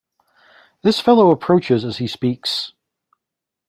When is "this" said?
0.81-0.99